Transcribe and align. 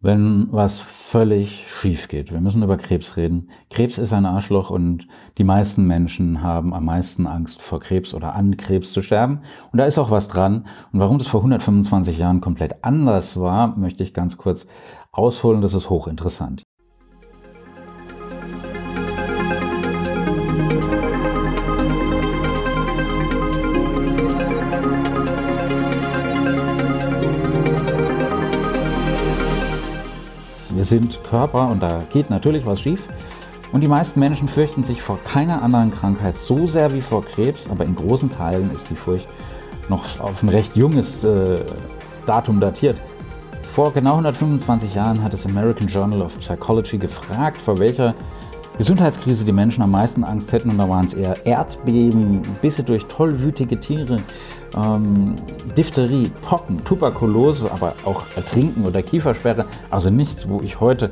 wenn 0.00 0.48
was 0.52 0.78
völlig 0.78 1.66
schief 1.68 2.06
geht. 2.08 2.30
Wir 2.30 2.40
müssen 2.40 2.62
über 2.62 2.76
Krebs 2.76 3.16
reden. 3.16 3.50
Krebs 3.70 3.98
ist 3.98 4.12
ein 4.12 4.26
Arschloch 4.26 4.70
und 4.70 5.08
die 5.38 5.44
meisten 5.44 5.86
Menschen 5.86 6.42
haben 6.42 6.72
am 6.72 6.84
meisten 6.84 7.26
Angst 7.26 7.62
vor 7.62 7.80
Krebs 7.80 8.14
oder 8.14 8.34
an 8.34 8.56
Krebs 8.56 8.92
zu 8.92 9.02
sterben. 9.02 9.40
Und 9.72 9.78
da 9.78 9.86
ist 9.86 9.98
auch 9.98 10.10
was 10.10 10.28
dran. 10.28 10.66
Und 10.92 11.00
warum 11.00 11.18
das 11.18 11.26
vor 11.26 11.40
125 11.40 12.18
Jahren 12.18 12.40
komplett 12.40 12.84
anders 12.84 13.40
war, 13.40 13.76
möchte 13.76 14.04
ich 14.04 14.14
ganz 14.14 14.36
kurz 14.36 14.66
ausholen. 15.10 15.62
Das 15.62 15.74
ist 15.74 15.90
hochinteressant. 15.90 16.67
Sind 30.88 31.22
Körper 31.24 31.68
und 31.68 31.82
da 31.82 32.02
geht 32.12 32.30
natürlich 32.30 32.66
was 32.66 32.80
schief. 32.80 33.06
Und 33.72 33.82
die 33.82 33.88
meisten 33.88 34.18
Menschen 34.20 34.48
fürchten 34.48 34.82
sich 34.82 35.02
vor 35.02 35.18
keiner 35.24 35.62
anderen 35.62 35.92
Krankheit 35.92 36.38
so 36.38 36.66
sehr 36.66 36.92
wie 36.94 37.02
vor 37.02 37.24
Krebs, 37.24 37.68
aber 37.68 37.84
in 37.84 37.94
großen 37.94 38.30
Teilen 38.30 38.70
ist 38.74 38.88
die 38.90 38.96
Furcht 38.96 39.28
noch 39.88 40.20
auf 40.20 40.42
ein 40.42 40.48
recht 40.48 40.74
junges 40.74 41.24
äh, 41.24 41.62
Datum 42.26 42.60
datiert. 42.60 42.98
Vor 43.62 43.92
genau 43.92 44.12
125 44.12 44.94
Jahren 44.94 45.22
hat 45.22 45.34
das 45.34 45.44
American 45.46 45.86
Journal 45.86 46.22
of 46.22 46.38
Psychology 46.38 46.98
gefragt, 46.98 47.60
vor 47.60 47.78
welcher 47.78 48.14
Gesundheitskrise 48.78 49.44
die 49.44 49.52
Menschen 49.52 49.82
am 49.82 49.90
meisten 49.90 50.22
Angst 50.22 50.52
hätten. 50.52 50.70
Und 50.70 50.78
da 50.78 50.88
waren 50.88 51.04
es 51.04 51.12
eher 51.12 51.44
Erdbeben, 51.44 52.42
Bisse 52.62 52.84
durch 52.84 53.04
tollwütige 53.06 53.80
Tiere, 53.80 54.18
ähm, 54.76 55.34
Diphtherie, 55.76 56.30
Pocken, 56.42 56.84
Tuberkulose, 56.84 57.70
aber 57.72 57.94
auch 58.04 58.24
Ertrinken 58.36 58.84
oder 58.84 59.02
Kiefersperre. 59.02 59.64
Also 59.90 60.10
nichts, 60.10 60.48
wo 60.48 60.60
ich 60.60 60.78
heute 60.78 61.10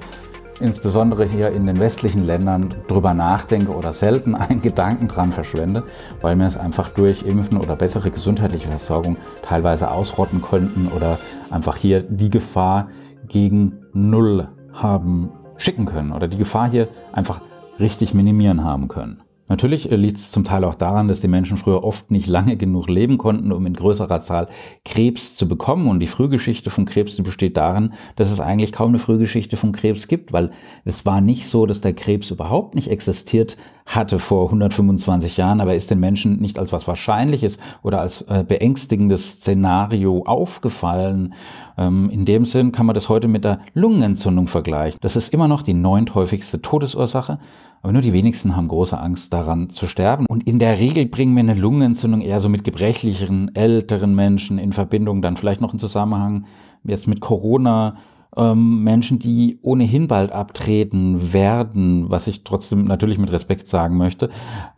insbesondere 0.60 1.24
hier 1.24 1.51
in 1.51 1.66
den 1.66 1.80
westlichen 1.80 2.24
Ländern 2.24 2.73
drüber 2.87 3.15
nachdenke 3.15 3.73
oder 3.73 3.93
selten 3.93 4.37
einen 4.37 4.63
Gedanken 4.63 5.09
dran 5.09 5.32
verschwende, 5.32 5.82
weil 6.23 6.37
wir 6.37 6.46
es 6.46 6.57
einfach 6.57 6.91
durch 6.91 7.24
Impfen 7.24 7.59
oder 7.59 7.74
bessere 7.74 8.13
gesundheitliche 8.13 8.69
Versorgung 8.69 9.16
teilweise 9.43 9.91
ausrotten 9.91 10.41
könnten 10.41 10.88
oder 10.95 11.19
einfach 11.51 11.76
hier 11.76 12.02
die 12.02 12.30
Gefahr 12.30 12.88
gegen 13.29 13.80
Null 13.93 14.48
haben 14.73 15.30
schicken 15.59 15.87
können 15.87 16.13
oder 16.13 16.29
die 16.29 16.38
Gefahr 16.38 16.71
hier 16.71 16.88
einfach 17.13 17.41
richtig 17.79 18.15
minimieren 18.15 18.65
haben 18.65 18.88
können. 18.88 19.23
Natürlich 19.49 19.91
äh, 19.91 19.96
liegt 19.96 20.19
es 20.19 20.32
zum 20.32 20.45
Teil 20.45 20.65
auch 20.65 20.74
daran, 20.74 21.09
dass 21.09 21.21
die 21.21 21.29
Menschen 21.29 21.57
früher 21.57 21.85
oft 21.85 22.10
nicht 22.10 22.27
lange 22.27 22.57
genug 22.57 22.88
leben 22.88 23.19
konnten, 23.19 23.52
um 23.52 23.65
in 23.66 23.74
größerer 23.74 24.21
Zahl 24.21 24.49
Krebs 24.85 25.37
zu 25.37 25.46
bekommen. 25.46 25.88
Und 25.88 26.01
die 26.01 26.09
Frühgeschichte 26.09 26.71
von 26.71 26.85
Krebs 26.85 27.21
besteht 27.23 27.57
darin, 27.57 27.93
dass 28.16 28.30
es 28.30 28.41
eigentlich 28.41 28.73
kaum 28.73 28.88
eine 28.88 28.99
Frühgeschichte 28.99 29.57
von 29.57 29.73
Krebs 29.73 30.09
gibt, 30.09 30.32
weil 30.32 30.51
es 30.85 31.07
war 31.07 31.21
nicht 31.21 31.49
so, 31.49 31.66
dass 31.66 31.80
der 31.80 31.95
Krebs 31.95 32.30
überhaupt 32.30 32.74
nicht 32.74 32.91
existiert 32.91 33.57
hatte 33.87 34.18
vor 34.18 34.46
125 34.46 35.37
Jahren, 35.37 35.60
aber 35.60 35.74
ist 35.74 35.90
den 35.90 36.01
Menschen 36.01 36.40
nicht 36.40 36.59
als 36.59 36.73
was 36.73 36.87
Wahrscheinliches 36.87 37.59
oder 37.82 38.01
als 38.01 38.23
äh, 38.23 38.45
beängstigendes 38.46 39.32
Szenario 39.32 40.24
aufgefallen. 40.26 41.34
Ähm, 41.79 42.10
in 42.10 42.24
dem 42.24 42.45
Sinn 42.45 42.73
kann 42.73 42.87
man 42.87 42.95
das 42.95 43.09
heute 43.09 43.29
mit 43.29 43.45
der 43.45 43.60
Lungenentzündung 43.74 44.48
vergleichen. 44.48 44.98
Das 45.01 45.16
ist 45.16 45.32
immer 45.32 45.48
noch 45.48 45.62
die 45.62 45.74
neunthäufigste 45.74 46.60
Todesursache 46.60 47.38
aber 47.87 47.92
nur 47.92 48.02
die 48.02 48.12
wenigsten 48.12 48.57
haben 48.57 48.66
große 48.66 48.98
Angst 48.98 49.32
daran 49.32 49.70
zu 49.70 49.87
sterben. 49.87 50.26
Und 50.29 50.45
in 50.45 50.59
der 50.59 50.80
Regel 50.80 51.07
bringen 51.07 51.37
wir 51.37 51.40
eine 51.45 51.54
Lungenentzündung 51.54 52.20
eher 52.20 52.40
so 52.40 52.48
mit 52.48 52.64
gebrechlicheren, 52.64 53.54
älteren 53.54 54.12
Menschen 54.12 54.59
in 54.59 54.73
Verbindung, 54.73 55.23
dann 55.23 55.37
vielleicht 55.37 55.60
noch 55.60 55.73
im 55.73 55.79
Zusammenhang 55.79 56.46
jetzt 56.82 57.07
mit 57.07 57.20
Corona, 57.20 57.96
ähm, 58.37 58.82
Menschen, 58.82 59.18
die 59.18 59.59
ohnehin 59.62 60.09
bald 60.09 60.32
abtreten 60.32 61.32
werden, 61.32 62.10
was 62.10 62.26
ich 62.26 62.45
trotzdem 62.45 62.84
natürlich 62.84 63.18
mit 63.18 63.32
Respekt 63.32 63.68
sagen 63.68 63.96
möchte. 63.96 64.31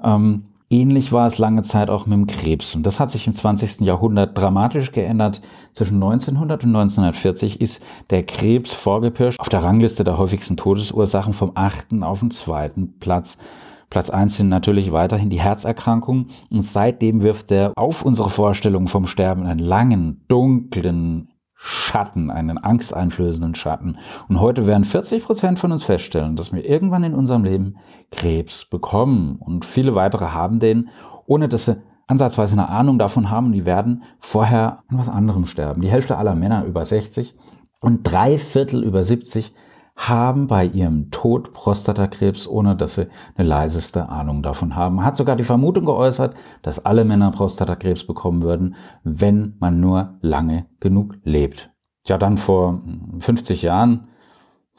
Ähm, 0.02 0.44
Ähnlich 0.70 1.12
war 1.12 1.26
es 1.26 1.38
lange 1.38 1.62
Zeit 1.62 1.88
auch 1.88 2.04
mit 2.04 2.18
dem 2.18 2.26
Krebs. 2.26 2.74
Und 2.74 2.84
das 2.84 3.00
hat 3.00 3.10
sich 3.10 3.26
im 3.26 3.32
20. 3.32 3.80
Jahrhundert 3.80 4.36
dramatisch 4.36 4.92
geändert. 4.92 5.40
Zwischen 5.72 5.94
1900 5.94 6.62
und 6.62 6.76
1940 6.76 7.62
ist 7.62 7.82
der 8.10 8.22
Krebs 8.22 8.74
vorgepirscht 8.74 9.40
auf 9.40 9.48
der 9.48 9.62
Rangliste 9.62 10.04
der 10.04 10.18
häufigsten 10.18 10.58
Todesursachen 10.58 11.32
vom 11.32 11.52
achten 11.54 12.02
auf 12.02 12.20
den 12.20 12.30
zweiten 12.30 12.98
Platz. 12.98 13.38
Platz 13.88 14.10
eins 14.10 14.36
sind 14.36 14.50
natürlich 14.50 14.92
weiterhin 14.92 15.30
die 15.30 15.40
Herzerkrankungen. 15.40 16.26
Und 16.50 16.60
seitdem 16.60 17.22
wirft 17.22 17.50
er 17.50 17.72
auf 17.74 18.02
unsere 18.02 18.28
Vorstellung 18.28 18.88
vom 18.88 19.06
Sterben 19.06 19.46
einen 19.46 19.60
langen, 19.60 20.20
dunklen 20.28 21.30
Schatten, 21.60 22.30
einen 22.30 22.56
angsteinflößenden 22.56 23.56
Schatten. 23.56 23.98
Und 24.28 24.40
heute 24.40 24.68
werden 24.68 24.84
40 24.84 25.24
Prozent 25.24 25.58
von 25.58 25.72
uns 25.72 25.82
feststellen, 25.82 26.36
dass 26.36 26.52
wir 26.52 26.64
irgendwann 26.64 27.02
in 27.02 27.14
unserem 27.14 27.42
Leben 27.42 27.78
Krebs 28.12 28.64
bekommen. 28.64 29.36
Und 29.40 29.64
viele 29.64 29.96
weitere 29.96 30.26
haben 30.26 30.60
den, 30.60 30.88
ohne 31.26 31.48
dass 31.48 31.64
sie 31.64 31.82
ansatzweise 32.06 32.52
eine 32.52 32.68
Ahnung 32.68 33.00
davon 33.00 33.28
haben. 33.28 33.50
Die 33.52 33.66
werden 33.66 34.04
vorher 34.20 34.84
an 34.86 34.98
was 34.98 35.08
anderem 35.08 35.46
sterben. 35.46 35.82
Die 35.82 35.90
Hälfte 35.90 36.16
aller 36.16 36.36
Männer 36.36 36.64
über 36.64 36.84
60 36.84 37.34
und 37.80 38.04
drei 38.04 38.38
Viertel 38.38 38.84
über 38.84 39.02
70 39.02 39.52
haben 39.98 40.46
bei 40.46 40.64
ihrem 40.64 41.10
Tod 41.10 41.52
Prostatakrebs, 41.52 42.46
ohne 42.46 42.76
dass 42.76 42.94
sie 42.94 43.08
eine 43.36 43.48
leiseste 43.48 44.08
Ahnung 44.08 44.44
davon 44.44 44.76
haben. 44.76 45.04
Hat 45.04 45.16
sogar 45.16 45.34
die 45.34 45.42
Vermutung 45.42 45.86
geäußert, 45.86 46.36
dass 46.62 46.84
alle 46.84 47.04
Männer 47.04 47.32
Prostatakrebs 47.32 48.06
bekommen 48.06 48.42
würden, 48.42 48.76
wenn 49.02 49.56
man 49.58 49.80
nur 49.80 50.18
lange 50.20 50.66
genug 50.78 51.16
lebt. 51.24 51.70
Ja, 52.06 52.16
dann 52.16 52.38
vor 52.38 52.80
50 53.18 53.62
Jahren 53.62 54.06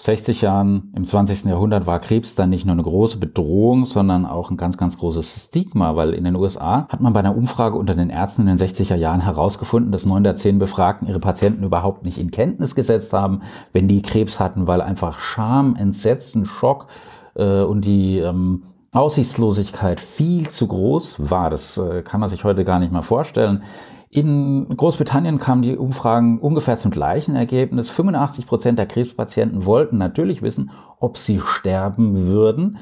60 0.02 0.42
Jahren 0.42 0.94
im 0.96 1.04
20. 1.04 1.44
Jahrhundert 1.44 1.86
war 1.86 2.00
Krebs 2.00 2.34
dann 2.34 2.50
nicht 2.50 2.66
nur 2.66 2.72
eine 2.72 2.84
große 2.84 3.18
Bedrohung, 3.18 3.86
sondern 3.86 4.26
auch 4.26 4.50
ein 4.50 4.56
ganz, 4.56 4.78
ganz 4.78 4.98
großes 4.98 5.48
Stigma, 5.48 5.98
weil 5.98 6.14
in 6.14 6.24
den 6.24 6.38
USA 6.38 6.88
hat 6.88 7.02
man 7.02 7.12
bei 7.12 7.20
einer 7.20 7.36
Umfrage 7.36 7.78
unter 7.78 7.96
den 7.96 8.10
Ärzten 8.10 8.48
in 8.48 8.56
den 8.56 8.58
60er 8.58 8.96
Jahren 8.96 9.20
herausgefunden, 9.20 9.92
dass 9.92 10.06
neun 10.06 10.24
der 10.24 10.38
zehn 10.38 10.58
Befragten 10.58 11.06
ihre 11.06 11.20
Patienten 11.20 11.66
überhaupt 11.66 12.06
nicht 12.06 12.18
in 12.18 12.32
Kenntnis 12.32 12.76
gesetzt 12.76 13.12
haben, 13.12 13.42
wenn 13.74 13.90
die 13.90 14.02
Krebs 14.02 14.40
hatten, 14.40 14.68
weil 14.68 14.82
einfach 14.82 15.20
Scham, 15.20 15.76
Entsetzen, 15.76 16.46
Schock 16.46 16.88
äh, 17.36 17.62
und 17.62 17.84
die 17.84 18.20
ähm, 18.20 18.64
Aussichtslosigkeit 18.94 20.00
viel 20.00 20.50
zu 20.50 20.68
groß 20.68 21.30
war. 21.30 21.50
Das 21.50 21.78
äh, 21.78 22.04
kann 22.04 22.22
man 22.22 22.30
sich 22.30 22.46
heute 22.46 22.64
gar 22.64 22.80
nicht 22.80 22.94
mehr 22.94 23.04
vorstellen. 23.04 23.64
In 24.10 24.68
Großbritannien 24.70 25.40
kamen 25.40 25.62
die 25.62 25.78
Umfragen 25.78 26.40
ungefähr 26.40 26.78
zum 26.78 26.90
gleichen 26.90 27.36
Ergebnis. 27.36 27.90
85 27.90 28.48
Prozent 28.48 28.80
der 28.80 28.88
Krebspatienten 28.88 29.66
wollten 29.66 29.98
natürlich 29.98 30.42
wissen, 30.42 30.72
ob 31.00 31.18
sie 31.18 31.40
sterben 31.40 32.28
würden. 32.28 32.78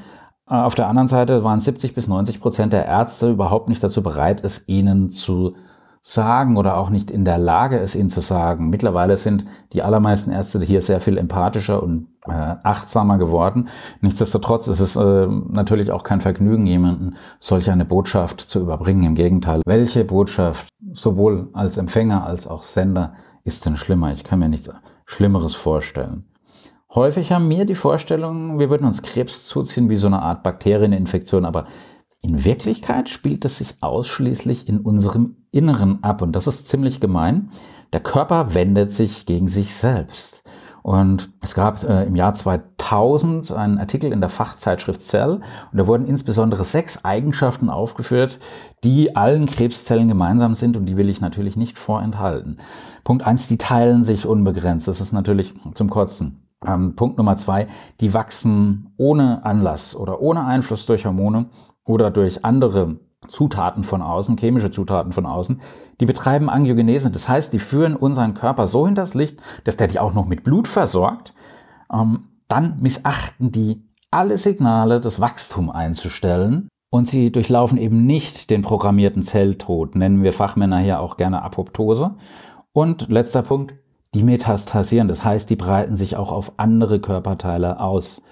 Äh, 0.48 0.54
auf 0.54 0.74
der 0.74 0.88
anderen 0.88 1.08
Seite 1.08 1.44
waren 1.44 1.60
70 1.60 1.94
bis 1.94 2.08
90 2.08 2.40
Prozent 2.40 2.72
der 2.72 2.86
Ärzte 2.86 3.30
überhaupt 3.30 3.68
nicht 3.68 3.82
dazu 3.82 4.02
bereit, 4.02 4.42
es 4.42 4.64
ihnen 4.66 5.10
zu 5.10 5.50
sagen 5.50 5.67
oder 6.56 6.76
auch 6.76 6.88
nicht 6.88 7.10
in 7.10 7.24
der 7.24 7.38
Lage, 7.38 7.78
es 7.78 7.94
ihnen 7.94 8.08
zu 8.08 8.20
sagen. 8.20 8.70
Mittlerweile 8.70 9.16
sind 9.16 9.44
die 9.72 9.82
allermeisten 9.82 10.30
Ärzte 10.30 10.60
hier 10.60 10.80
sehr 10.80 11.00
viel 11.00 11.18
empathischer 11.18 11.82
und 11.82 12.08
äh, 12.26 12.32
achtsamer 12.32 13.18
geworden. 13.18 13.68
Nichtsdestotrotz 14.00 14.68
ist 14.68 14.80
es 14.80 14.96
äh, 14.96 15.26
natürlich 15.26 15.92
auch 15.92 16.04
kein 16.04 16.20
Vergnügen, 16.20 16.66
jemanden 16.66 17.16
solch 17.40 17.70
eine 17.70 17.84
Botschaft 17.84 18.40
zu 18.40 18.60
überbringen. 18.60 19.04
Im 19.04 19.14
Gegenteil, 19.14 19.62
welche 19.66 20.04
Botschaft 20.04 20.68
sowohl 20.92 21.48
als 21.52 21.76
Empfänger 21.76 22.24
als 22.24 22.46
auch 22.46 22.62
Sender 22.62 23.12
ist 23.44 23.66
denn 23.66 23.76
schlimmer? 23.76 24.12
Ich 24.12 24.24
kann 24.24 24.38
mir 24.38 24.48
nichts 24.48 24.70
Schlimmeres 25.04 25.54
vorstellen. 25.54 26.24
Häufig 26.94 27.32
haben 27.32 27.50
wir 27.50 27.66
die 27.66 27.74
Vorstellung, 27.74 28.58
wir 28.58 28.70
würden 28.70 28.86
uns 28.86 29.02
Krebs 29.02 29.46
zuziehen 29.46 29.90
wie 29.90 29.96
so 29.96 30.06
eine 30.06 30.22
Art 30.22 30.42
Bakterieninfektion, 30.42 31.44
aber 31.44 31.66
in 32.20 32.44
Wirklichkeit 32.44 33.08
spielt 33.08 33.44
es 33.44 33.58
sich 33.58 33.76
ausschließlich 33.80 34.68
in 34.68 34.80
unserem 34.80 35.36
Inneren 35.50 36.02
ab 36.02 36.22
und 36.22 36.32
das 36.32 36.46
ist 36.46 36.68
ziemlich 36.68 37.00
gemein. 37.00 37.50
Der 37.92 38.00
Körper 38.00 38.54
wendet 38.54 38.92
sich 38.92 39.24
gegen 39.24 39.48
sich 39.48 39.74
selbst. 39.74 40.42
Und 40.82 41.30
es 41.42 41.54
gab 41.54 41.82
äh, 41.82 42.04
im 42.04 42.16
Jahr 42.16 42.34
2000 42.34 43.50
einen 43.52 43.78
Artikel 43.78 44.12
in 44.12 44.20
der 44.20 44.30
Fachzeitschrift 44.30 45.02
Cell 45.02 45.40
und 45.72 45.78
da 45.78 45.86
wurden 45.86 46.06
insbesondere 46.06 46.64
sechs 46.64 47.04
Eigenschaften 47.04 47.68
aufgeführt, 47.68 48.38
die 48.84 49.14
allen 49.14 49.46
Krebszellen 49.46 50.08
gemeinsam 50.08 50.54
sind 50.54 50.76
und 50.76 50.86
die 50.86 50.96
will 50.96 51.08
ich 51.08 51.20
natürlich 51.20 51.56
nicht 51.56 51.78
vorenthalten. 51.78 52.58
Punkt 53.04 53.26
eins: 53.26 53.48
die 53.48 53.58
teilen 53.58 54.04
sich 54.04 54.24
unbegrenzt. 54.24 54.88
Das 54.88 55.00
ist 55.00 55.12
natürlich 55.12 55.52
zum 55.74 55.90
Kotzen. 55.90 56.47
Ähm, 56.66 56.96
Punkt 56.96 57.18
Nummer 57.18 57.36
zwei, 57.36 57.68
die 58.00 58.14
wachsen 58.14 58.92
ohne 58.96 59.44
Anlass 59.44 59.94
oder 59.94 60.20
ohne 60.20 60.44
Einfluss 60.44 60.86
durch 60.86 61.06
Hormone 61.06 61.46
oder 61.84 62.10
durch 62.10 62.44
andere 62.44 62.96
Zutaten 63.26 63.84
von 63.84 64.02
außen, 64.02 64.36
chemische 64.38 64.70
Zutaten 64.70 65.12
von 65.12 65.26
außen, 65.26 65.60
die 66.00 66.06
betreiben 66.06 66.48
Angiogenese. 66.48 67.10
Das 67.10 67.28
heißt, 67.28 67.52
die 67.52 67.58
führen 67.58 67.96
unseren 67.96 68.34
Körper 68.34 68.66
so 68.66 68.86
hinters 68.86 69.14
Licht, 69.14 69.40
dass 69.64 69.76
der 69.76 69.88
dich 69.88 70.00
auch 70.00 70.14
noch 70.14 70.26
mit 70.26 70.44
Blut 70.44 70.68
versorgt. 70.68 71.34
Ähm, 71.92 72.26
dann 72.48 72.80
missachten 72.80 73.52
die 73.52 73.84
alle 74.10 74.38
Signale, 74.38 75.00
das 75.00 75.20
Wachstum 75.20 75.70
einzustellen. 75.70 76.68
Und 76.90 77.06
sie 77.06 77.30
durchlaufen 77.30 77.76
eben 77.76 78.06
nicht 78.06 78.48
den 78.48 78.62
programmierten 78.62 79.22
Zelltod, 79.22 79.94
nennen 79.94 80.22
wir 80.22 80.32
Fachmänner 80.32 80.78
hier 80.78 81.00
auch 81.00 81.18
gerne 81.18 81.42
Apoptose. 81.42 82.14
Und 82.72 83.10
letzter 83.10 83.42
Punkt, 83.42 83.74
die 84.14 84.22
metastasieren. 84.22 85.08
Das 85.08 85.24
heißt, 85.24 85.50
die 85.50 85.56
breiten 85.56 85.96
sich 85.96 86.16
auch 86.16 86.32
auf 86.32 86.52
andere 86.56 87.00
Körperteile 87.00 87.80
aus. 87.80 88.22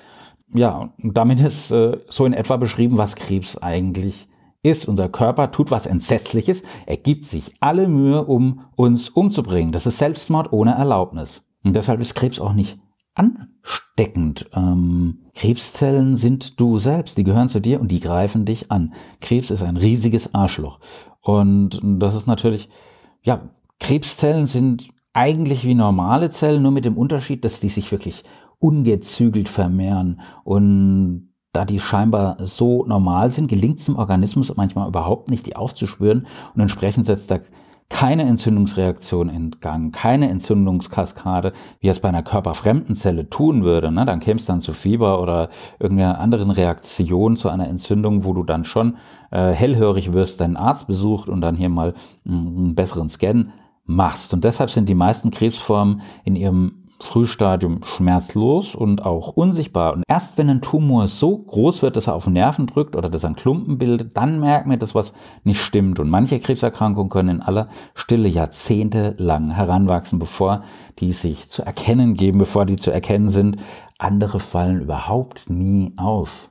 Ja, 0.55 0.91
und 1.03 1.17
damit 1.17 1.41
ist 1.41 1.71
äh, 1.71 1.99
so 2.09 2.25
in 2.25 2.33
etwa 2.33 2.57
beschrieben, 2.57 2.99
was 2.99 3.17
Krebs 3.17 3.59
eigentlich 3.59 4.29
ist. 4.63 4.89
Unser 4.89 5.09
Körper 5.09 5.53
tut 5.53 5.71
was 5.71 5.87
Entsetzliches. 5.87 6.63
Er 6.87 6.97
gibt 6.97 7.27
sich 7.27 7.55
alle 7.61 7.89
Mühe, 7.89 8.25
um 8.25 8.61
uns 8.75 9.09
umzubringen. 9.09 9.73
Das 9.73 9.87
ist 9.87 9.99
Selbstmord 9.99 10.53
ohne 10.53 10.75
Erlaubnis. 10.75 11.43
Und 11.65 11.75
deshalb 11.75 12.01
ist 12.01 12.15
Krebs 12.15 12.41
auch 12.41 12.53
nicht 12.53 12.79
ansteckend. 13.15 14.49
Ähm, 14.55 15.27
Krebszellen 15.35 16.17
sind 16.17 16.61
du 16.61 16.79
selbst, 16.79 17.19
die 17.19 17.25
gehören 17.25 17.49
zu 17.49 17.61
dir 17.61 17.81
und 17.81 17.89
die 17.89 18.01
greifen 18.01 18.45
dich 18.45 18.71
an. 18.71 18.95
Krebs 19.21 19.51
ist 19.51 19.63
ein 19.63 19.77
riesiges 19.77 20.35
Arschloch. 20.35 20.81
Und 21.21 21.81
das 21.83 22.15
ist 22.15 22.27
natürlich, 22.27 22.69
ja, 23.23 23.49
Krebszellen 23.81 24.47
sind 24.47 24.89
eigentlich 25.17 25.65
wie 25.65 25.75
normale 25.75 26.29
Zellen, 26.29 26.63
nur 26.63 26.73
mit 26.73 26.85
dem 26.85 26.99
Unterschied, 26.99 27.45
dass 27.45 27.61
die 27.61 27.71
sich 27.71 27.91
wirklich 27.91 28.23
ungezügelt 28.59 29.49
vermehren. 29.49 30.21
Und 30.45 31.31
da 31.53 31.65
die 31.65 31.81
scheinbar 31.81 32.37
so 32.41 32.85
normal 32.85 33.31
sind, 33.31 33.49
gelingt 33.49 33.79
es 33.79 33.87
dem 33.87 33.97
Organismus 33.97 34.55
manchmal 34.57 34.89
überhaupt 34.89 35.31
nicht, 35.31 35.47
die 35.47 35.57
aufzuspüren. 35.57 36.27
Und 36.55 36.61
entsprechend 36.61 37.07
setzt 37.07 37.31
er 37.31 37.41
keine 37.89 38.25
Entzündungsreaktion 38.25 39.31
in 39.31 39.53
Gang, 39.61 39.95
keine 39.95 40.29
Entzündungskaskade, 40.29 41.55
wie 41.81 41.89
es 41.89 42.01
bei 42.01 42.11
einer 42.11 42.23
körperfremden 42.23 42.95
Zelle 42.95 43.31
tun 43.31 43.63
würde. 43.65 43.91
Ne? 43.91 44.05
Dann 44.05 44.21
käme 44.21 44.39
es 44.39 44.45
dann 44.45 44.61
zu 44.61 44.75
Fieber 44.75 45.23
oder 45.23 45.49
irgendeiner 45.79 46.21
anderen 46.21 46.51
Reaktion 46.51 47.37
zu 47.37 47.49
einer 47.49 47.69
Entzündung, 47.69 48.25
wo 48.25 48.35
du 48.35 48.43
dann 48.43 48.65
schon 48.65 48.97
äh, 49.31 49.53
hellhörig 49.53 50.13
wirst, 50.13 50.43
deinen 50.43 50.59
Arzt 50.59 50.89
besucht 50.89 51.31
und 51.31 51.41
dann 51.41 51.57
hier 51.57 51.71
mal 51.71 51.95
einen 52.27 52.75
besseren 52.75 53.09
Scan 53.09 53.53
machst. 53.87 54.35
Und 54.35 54.45
deshalb 54.45 54.71
sind 54.71 54.89
die 54.89 54.95
meisten 54.95 55.31
Krebsformen 55.31 56.03
in 56.25 56.37
ihrem 56.37 56.87
Frühstadium 56.99 57.83
schmerzlos 57.85 58.75
und 58.75 59.05
auch 59.05 59.29
unsichtbar. 59.29 59.93
Und 59.93 60.03
erst 60.09 60.39
wenn 60.39 60.49
ein 60.49 60.63
Tumor 60.63 61.09
so 61.09 61.37
groß 61.37 61.83
wird, 61.83 61.97
dass 61.97 62.07
er 62.07 62.15
auf 62.15 62.27
Nerven 62.27 62.67
drückt 62.67 62.97
oder 62.97 63.11
dass 63.11 63.23
er 63.23 63.29
einen 63.29 63.37
Klumpen 63.37 63.77
bildet, 63.77 64.17
dann 64.17 64.41
merken 64.41 64.71
wir, 64.71 64.79
dass 64.79 64.95
was 64.95 65.13
nicht 65.45 65.61
stimmt. 65.61 65.99
Und 65.99 66.09
manche 66.09 66.41
Krebserkrankungen 66.41 67.11
können 67.11 67.37
in 67.37 67.43
aller 67.43 67.69
Stille 67.95 68.29
Jahrzehnte 68.29 69.15
lang 69.19 69.51
heranwachsen, 69.51 70.19
bevor 70.19 70.63
die 70.99 71.13
sich 71.13 71.49
zu 71.49 71.63
erkennen 71.63 72.15
geben, 72.15 72.39
bevor 72.39 72.65
die 72.65 72.77
zu 72.77 72.91
erkennen 72.91 73.29
sind. 73.29 73.59
Andere 73.99 74.41
fallen 74.41 74.81
überhaupt 74.81 75.51
nie 75.51 75.93
auf. 75.99 76.51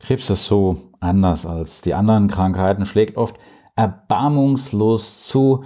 Krebs 0.00 0.28
ist 0.28 0.46
so 0.46 0.76
anders 1.00 1.46
als 1.46 1.80
die 1.80 1.94
anderen 1.94 2.28
Krankheiten, 2.28 2.84
schlägt 2.84 3.16
oft 3.16 3.36
erbarmungslos 3.76 5.26
zu, 5.26 5.64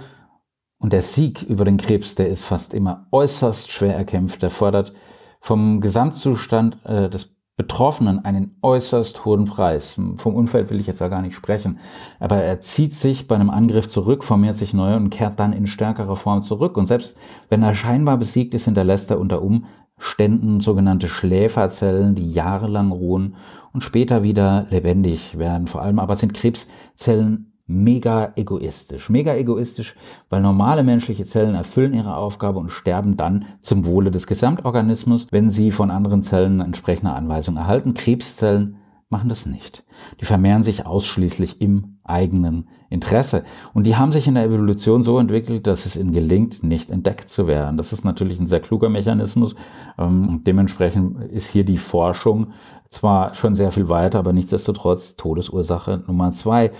und 0.79 0.93
der 0.93 1.01
Sieg 1.01 1.41
über 1.43 1.65
den 1.65 1.77
Krebs, 1.77 2.15
der 2.15 2.29
ist 2.29 2.43
fast 2.43 2.73
immer 2.73 3.07
äußerst 3.11 3.71
schwer 3.71 3.95
erkämpft. 3.95 4.41
Der 4.41 4.49
fordert 4.49 4.93
vom 5.39 5.81
Gesamtzustand 5.81 6.77
äh, 6.85 7.09
des 7.09 7.35
Betroffenen 7.55 8.23
einen 8.23 8.55
äußerst 8.61 9.25
hohen 9.25 9.45
Preis. 9.45 9.99
Vom 10.17 10.35
Umfeld 10.35 10.69
will 10.69 10.79
ich 10.79 10.85
jetzt 10.85 11.01
ja 11.01 11.07
gar 11.07 11.23
nicht 11.23 11.33
sprechen. 11.33 11.79
Aber 12.19 12.35
er 12.37 12.61
zieht 12.61 12.93
sich 12.93 13.27
bei 13.27 13.33
einem 13.33 13.49
Angriff 13.49 13.89
zurück, 13.89 14.23
formiert 14.23 14.55
sich 14.55 14.75
neu 14.75 14.95
und 14.95 15.09
kehrt 15.09 15.39
dann 15.39 15.53
in 15.53 15.65
stärkerer 15.65 16.15
Form 16.15 16.43
zurück. 16.43 16.77
Und 16.77 16.85
selbst 16.85 17.17
wenn 17.49 17.63
er 17.63 17.73
scheinbar 17.73 18.17
besiegt 18.17 18.53
ist, 18.53 18.65
hinterlässt 18.65 19.09
er 19.09 19.19
unter 19.19 19.41
Umständen 19.41 20.59
sogenannte 20.59 21.07
Schläferzellen, 21.07 22.13
die 22.13 22.31
jahrelang 22.31 22.91
ruhen 22.91 23.35
und 23.73 23.81
später 23.81 24.21
wieder 24.21 24.67
lebendig 24.69 25.39
werden. 25.39 25.65
Vor 25.65 25.81
allem 25.81 25.97
aber 25.97 26.15
sind 26.15 26.35
Krebszellen 26.35 27.56
mega 27.67 28.31
egoistisch. 28.35 29.09
Mega 29.09 29.35
egoistisch, 29.35 29.95
weil 30.29 30.41
normale 30.41 30.83
menschliche 30.83 31.25
Zellen 31.25 31.53
erfüllen 31.53 31.93
ihre 31.93 32.15
Aufgabe 32.15 32.59
und 32.59 32.71
sterben 32.71 33.17
dann 33.17 33.45
zum 33.61 33.85
Wohle 33.85 34.09
des 34.09 34.25
Gesamtorganismus, 34.25 35.27
wenn 35.31 35.49
sie 35.49 35.71
von 35.71 35.91
anderen 35.91 36.23
Zellen 36.23 36.61
entsprechende 36.61 37.11
Anweisungen 37.11 37.57
erhalten. 37.57 37.93
Krebszellen 37.93 38.77
machen 39.09 39.29
das 39.29 39.45
nicht. 39.45 39.85
Die 40.19 40.25
vermehren 40.25 40.63
sich 40.63 40.85
ausschließlich 40.85 41.61
im 41.61 41.97
eigenen 42.03 42.67
Interesse. 42.89 43.43
Und 43.73 43.85
die 43.85 43.95
haben 43.95 44.11
sich 44.11 44.27
in 44.27 44.35
der 44.35 44.45
Evolution 44.45 45.03
so 45.03 45.19
entwickelt, 45.19 45.67
dass 45.67 45.85
es 45.85 45.95
ihnen 45.95 46.13
gelingt, 46.13 46.63
nicht 46.63 46.89
entdeckt 46.89 47.29
zu 47.29 47.47
werden. 47.47 47.77
Das 47.77 47.93
ist 47.93 48.05
natürlich 48.05 48.39
ein 48.39 48.47
sehr 48.47 48.59
kluger 48.59 48.89
Mechanismus. 48.89 49.55
Ähm, 49.97 50.41
dementsprechend 50.45 51.21
ist 51.31 51.49
hier 51.49 51.63
die 51.63 51.77
Forschung 51.77 52.47
zwar 52.89 53.33
schon 53.33 53.55
sehr 53.55 53.71
viel 53.71 53.89
weiter, 53.89 54.19
aber 54.19 54.33
nichtsdestotrotz 54.33 55.15
Todesursache 55.15 56.03
Nummer 56.07 56.31
zwei. 56.31 56.71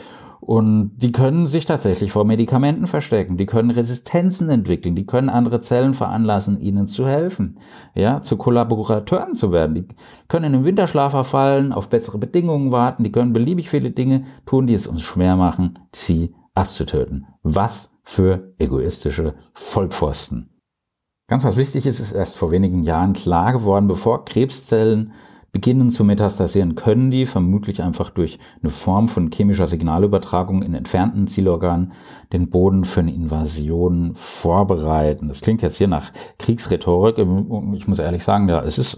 Und 0.48 0.92
die 0.96 1.12
können 1.12 1.48
sich 1.48 1.66
tatsächlich 1.66 2.14
vor 2.14 2.24
Medikamenten 2.24 2.88
verstecken, 2.88 3.36
die 3.36 3.46
können 3.46 3.70
Resistenzen 3.70 4.50
entwickeln, 4.50 4.96
die 4.96 5.06
können 5.06 5.28
andere 5.28 5.60
Zellen 5.60 5.94
veranlassen, 5.94 6.62
ihnen 6.62 6.88
zu 6.88 7.06
helfen, 7.06 7.60
ja, 7.96 8.22
zu 8.22 8.38
Kollaborateuren 8.38 9.36
zu 9.36 9.52
werden. 9.52 9.76
Die 9.76 9.88
können 10.30 10.46
in 10.46 10.54
den 10.54 10.64
Winterschlaf 10.64 11.12
verfallen, 11.12 11.74
auf 11.74 11.90
bessere 11.90 12.18
Bedingungen 12.18 12.72
warten, 12.72 13.04
die 13.04 13.12
können 13.12 13.34
beliebig 13.34 13.70
viele 13.70 13.92
Dinge 13.92 14.24
tun, 14.46 14.68
die 14.68 14.74
es 14.74 14.88
uns 14.88 15.02
schwer 15.02 15.36
machen, 15.36 15.80
sie 15.94 16.34
abzutöten. 16.54 17.28
Was 17.44 17.94
für 18.04 18.54
egoistische 18.58 19.34
Vollpfosten. 19.54 20.50
Ganz 21.28 21.44
was 21.44 21.58
wichtig 21.58 21.86
ist, 21.86 22.00
ist 22.00 22.14
erst 22.14 22.38
vor 22.38 22.52
wenigen 22.52 22.84
Jahren 22.84 23.12
klar 23.12 23.52
geworden, 23.52 23.90
bevor 23.90 24.24
Krebszellen 24.24 25.12
beginnen 25.52 25.90
zu 25.90 26.04
metastasieren, 26.04 26.76
können 26.76 27.10
die 27.10 27.26
vermutlich 27.26 27.82
einfach 27.82 28.10
durch 28.10 28.38
eine 28.62 28.70
Form 28.70 29.08
von 29.08 29.32
chemischer 29.32 29.68
Signalübertragung 29.68 30.62
in 30.62 30.74
entfernten 30.74 31.28
Zielorganen 31.28 31.94
den 32.34 32.50
Boden 32.50 32.84
für 32.84 33.00
eine 33.00 33.14
Invasion 33.14 34.12
vorbereiten. 34.16 35.30
Das 35.30 35.42
klingt 35.42 35.62
jetzt 35.62 35.78
hier 35.78 35.88
nach 35.88 36.12
Kriegsrhetorik. 36.38 37.18
Ich 37.74 37.88
muss 37.88 38.00
ehrlich 38.00 38.24
sagen, 38.24 38.50
ja, 38.50 38.62
es 38.62 38.78
ist 38.78 38.98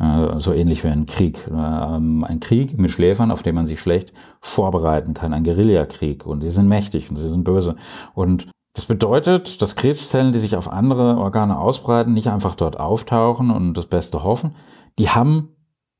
äh, 0.00 0.40
so 0.40 0.52
ähnlich 0.52 0.82
wie 0.84 0.88
ein 0.88 1.06
Krieg. 1.06 1.46
Ähm, 1.48 2.24
ein 2.24 2.40
Krieg 2.40 2.78
mit 2.78 2.90
Schläfern, 2.90 3.30
auf 3.30 3.42
den 3.42 3.54
man 3.54 3.66
sich 3.66 3.80
schlecht 3.80 4.12
vorbereiten 4.40 5.14
kann. 5.14 5.32
Ein 5.32 5.44
Guerillakrieg. 5.44 6.26
Und 6.26 6.40
sie 6.40 6.50
sind 6.50 6.66
mächtig 6.66 7.10
und 7.10 7.16
sie 7.16 7.28
sind 7.28 7.44
böse. 7.44 7.76
Und 8.14 8.48
das 8.74 8.86
bedeutet, 8.86 9.62
dass 9.62 9.76
Krebszellen, 9.76 10.32
die 10.32 10.40
sich 10.40 10.56
auf 10.56 10.68
andere 10.68 11.16
Organe 11.18 11.58
ausbreiten, 11.58 12.12
nicht 12.12 12.26
einfach 12.26 12.56
dort 12.56 12.80
auftauchen 12.80 13.50
und 13.50 13.74
das 13.74 13.86
Beste 13.86 14.24
hoffen. 14.24 14.56
Die 14.98 15.10
haben 15.10 15.53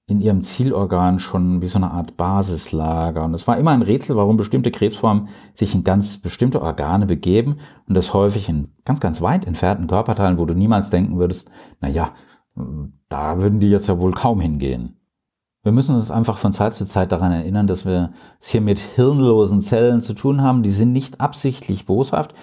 in 0.06 0.20
ihrem 0.20 0.42
Zielorgan 0.42 1.18
schon 1.18 1.62
wie 1.62 1.66
so 1.66 1.78
eine 1.78 1.90
Art 1.90 2.16
Basislager. 2.16 3.24
Und 3.24 3.32
es 3.32 3.46
war 3.46 3.56
immer 3.56 3.70
ein 3.70 3.82
Rätsel, 3.82 4.16
warum 4.16 4.36
bestimmte 4.36 4.70
Krebsformen 4.70 5.28
sich 5.54 5.74
in 5.74 5.82
ganz 5.82 6.18
bestimmte 6.18 6.60
Organe 6.60 7.06
begeben 7.06 7.56
und 7.88 7.94
das 7.94 8.12
häufig 8.12 8.48
in 8.48 8.72
ganz, 8.84 9.00
ganz 9.00 9.22
weit 9.22 9.46
entfernten 9.46 9.86
Körperteilen, 9.86 10.36
wo 10.38 10.44
du 10.44 10.54
niemals 10.54 10.90
denken 10.90 11.18
würdest, 11.18 11.50
na 11.80 11.88
ja, 11.88 12.12
da 13.08 13.40
würden 13.40 13.60
die 13.60 13.70
jetzt 13.70 13.88
ja 13.88 13.98
wohl 13.98 14.12
kaum 14.12 14.40
hingehen. 14.40 14.96
Wir 15.62 15.72
müssen 15.72 15.96
uns 15.96 16.10
einfach 16.10 16.36
von 16.36 16.52
Zeit 16.52 16.74
zu 16.74 16.84
Zeit 16.84 17.10
daran 17.10 17.32
erinnern, 17.32 17.66
dass 17.66 17.86
wir 17.86 18.12
es 18.38 18.48
hier 18.48 18.60
mit 18.60 18.78
hirnlosen 18.78 19.62
Zellen 19.62 20.02
zu 20.02 20.12
tun 20.12 20.42
haben. 20.42 20.62
Die 20.62 20.70
sind 20.70 20.92
nicht 20.92 21.22
absichtlich 21.22 21.86
boshaft. 21.86 22.34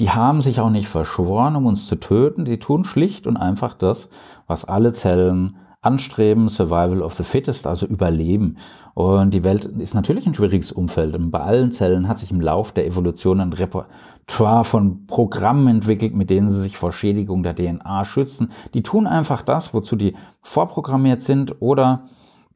Die 0.00 0.10
haben 0.10 0.40
sich 0.40 0.60
auch 0.60 0.70
nicht 0.70 0.88
verschworen, 0.88 1.56
um 1.56 1.66
uns 1.66 1.86
zu 1.86 1.96
töten. 1.96 2.46
Die 2.46 2.58
tun 2.58 2.84
schlicht 2.84 3.26
und 3.26 3.36
einfach 3.36 3.74
das, 3.74 4.08
was 4.46 4.64
alle 4.64 4.94
Zellen 4.94 5.56
anstreben, 5.82 6.48
Survival 6.48 7.02
of 7.02 7.14
the 7.14 7.22
Fittest, 7.22 7.66
also 7.66 7.86
Überleben. 7.86 8.58
Und 8.94 9.32
die 9.32 9.44
Welt 9.44 9.64
ist 9.64 9.94
natürlich 9.94 10.26
ein 10.26 10.34
schwieriges 10.34 10.72
Umfeld. 10.72 11.14
Und 11.14 11.30
bei 11.30 11.40
allen 11.40 11.72
Zellen 11.72 12.08
hat 12.08 12.18
sich 12.18 12.30
im 12.30 12.40
Lauf 12.40 12.72
der 12.72 12.86
Evolution 12.86 13.40
ein 13.40 13.52
Repertoire 13.52 14.64
von 14.64 15.06
Programmen 15.06 15.68
entwickelt, 15.68 16.14
mit 16.14 16.28
denen 16.28 16.50
sie 16.50 16.60
sich 16.60 16.76
vor 16.76 16.92
Schädigung 16.92 17.42
der 17.42 17.56
DNA 17.56 18.04
schützen. 18.04 18.50
Die 18.74 18.82
tun 18.82 19.06
einfach 19.06 19.42
das, 19.42 19.72
wozu 19.72 19.96
die 19.96 20.14
vorprogrammiert 20.42 21.22
sind. 21.22 21.62
Oder 21.62 22.08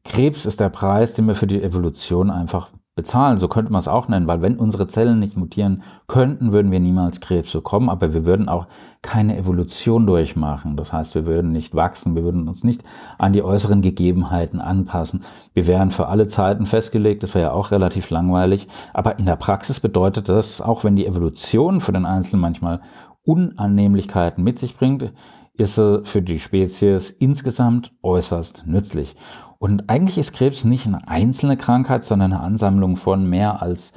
Krebs 0.04 0.44
ist 0.44 0.60
der 0.60 0.68
Preis, 0.68 1.14
den 1.14 1.26
wir 1.26 1.34
für 1.34 1.46
die 1.46 1.62
Evolution 1.62 2.30
einfach 2.30 2.70
bezahlen, 2.96 3.38
so 3.38 3.48
könnte 3.48 3.72
man 3.72 3.80
es 3.80 3.88
auch 3.88 4.06
nennen, 4.06 4.28
weil 4.28 4.40
wenn 4.40 4.56
unsere 4.56 4.86
Zellen 4.86 5.18
nicht 5.18 5.36
mutieren 5.36 5.82
könnten, 6.06 6.52
würden 6.52 6.70
wir 6.70 6.78
niemals 6.78 7.20
Krebs 7.20 7.52
bekommen, 7.52 7.88
aber 7.88 8.14
wir 8.14 8.24
würden 8.24 8.48
auch 8.48 8.68
keine 9.02 9.36
Evolution 9.36 10.06
durchmachen. 10.06 10.76
Das 10.76 10.92
heißt, 10.92 11.16
wir 11.16 11.26
würden 11.26 11.50
nicht 11.50 11.74
wachsen, 11.74 12.14
wir 12.14 12.22
würden 12.22 12.46
uns 12.46 12.62
nicht 12.62 12.84
an 13.18 13.32
die 13.32 13.42
äußeren 13.42 13.82
Gegebenheiten 13.82 14.60
anpassen. 14.60 15.24
Wir 15.54 15.66
wären 15.66 15.90
für 15.90 16.06
alle 16.06 16.28
Zeiten 16.28 16.66
festgelegt, 16.66 17.24
das 17.24 17.34
wäre 17.34 17.46
ja 17.46 17.52
auch 17.52 17.72
relativ 17.72 18.10
langweilig, 18.10 18.68
aber 18.92 19.18
in 19.18 19.26
der 19.26 19.36
Praxis 19.36 19.80
bedeutet 19.80 20.28
das, 20.28 20.60
auch 20.60 20.84
wenn 20.84 20.94
die 20.94 21.06
Evolution 21.06 21.80
für 21.80 21.92
den 21.92 22.06
Einzelnen 22.06 22.42
manchmal 22.42 22.80
Unannehmlichkeiten 23.24 24.44
mit 24.44 24.60
sich 24.60 24.76
bringt, 24.76 25.12
ist 25.56 25.76
sie 25.76 26.02
für 26.04 26.22
die 26.22 26.38
Spezies 26.38 27.10
insgesamt 27.10 27.92
äußerst 28.02 28.64
nützlich. 28.66 29.14
Und 29.58 29.88
eigentlich 29.88 30.18
ist 30.18 30.32
Krebs 30.32 30.64
nicht 30.64 30.86
eine 30.86 31.08
einzelne 31.08 31.56
Krankheit, 31.56 32.04
sondern 32.04 32.32
eine 32.32 32.42
Ansammlung 32.42 32.96
von 32.96 33.28
mehr 33.28 33.62
als 33.62 33.92